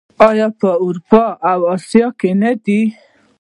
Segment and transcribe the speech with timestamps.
[0.29, 2.81] آیا په اروپا او اسیا کې نه دي؟